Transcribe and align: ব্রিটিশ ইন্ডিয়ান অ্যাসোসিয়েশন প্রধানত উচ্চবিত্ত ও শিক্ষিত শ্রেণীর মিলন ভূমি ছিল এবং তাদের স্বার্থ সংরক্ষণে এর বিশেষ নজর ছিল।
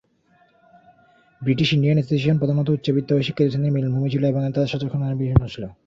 ব্রিটিশ 1.41 1.69
ইন্ডিয়ান 1.73 1.97
অ্যাসোসিয়েশন 1.97 2.37
প্রধানত 2.39 2.67
উচ্চবিত্ত 2.69 3.09
ও 3.13 3.25
শিক্ষিত 3.27 3.47
শ্রেণীর 3.49 3.73
মিলন 3.75 3.91
ভূমি 3.95 4.09
ছিল 4.13 4.23
এবং 4.25 4.41
তাদের 4.45 4.69
স্বার্থ 4.69 4.83
সংরক্ষণে 4.83 5.05
এর 5.09 5.19
বিশেষ 5.19 5.35
নজর 5.35 5.53
ছিল। 5.55 5.65